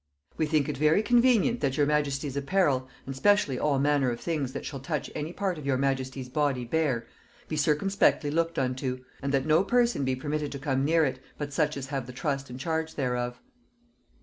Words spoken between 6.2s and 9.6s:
body bare, be circumspectly looked unto; and that